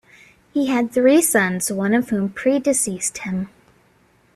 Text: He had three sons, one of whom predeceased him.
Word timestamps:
He 0.51 0.65
had 0.65 0.91
three 0.91 1.21
sons, 1.21 1.71
one 1.71 1.93
of 1.93 2.09
whom 2.09 2.29
predeceased 2.29 3.19
him. 3.19 3.49